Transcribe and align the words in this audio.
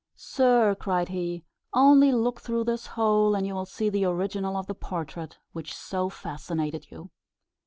"Sir," 0.15 0.73
cried 0.79 1.09
he, 1.09 1.43
"only 1.75 2.11
look 2.11 2.41
through 2.41 2.63
this 2.63 2.87
hole, 2.87 3.35
and 3.35 3.45
you 3.45 3.53
will 3.53 3.67
see 3.67 3.87
the 3.87 4.05
original 4.05 4.57
of 4.57 4.65
the 4.65 4.73
portrait 4.73 5.37
which 5.51 5.75
so 5.75 6.09
fascinated 6.09 6.87
you." 6.89 7.11